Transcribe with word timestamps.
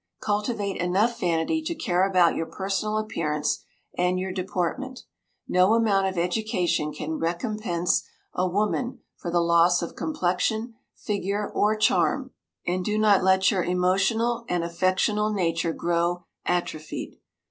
Cultivate 0.19 0.77
enough 0.81 1.19
vanity 1.19 1.61
to 1.61 1.75
care 1.75 2.09
about 2.09 2.33
your 2.35 2.47
personal 2.47 2.97
appearance 2.97 3.59
and 3.95 4.17
your 4.19 4.31
deportment. 4.31 5.03
No 5.47 5.75
amount 5.75 6.07
of 6.07 6.17
education 6.17 6.91
can 6.91 7.19
recompense 7.19 8.03
a 8.33 8.47
woman 8.47 9.01
for 9.15 9.29
the 9.29 9.39
loss 9.41 9.83
of 9.83 9.95
complexion, 9.95 10.73
figure, 10.95 11.47
or 11.51 11.75
charm. 11.75 12.31
And 12.65 12.83
do 12.83 12.97
not 12.97 13.23
let 13.23 13.51
your 13.51 13.63
emotional 13.63 14.43
and 14.49 14.63
affectional 14.63 15.31
nature 15.31 15.71
grow 15.71 16.23
atrophied. 16.47 17.19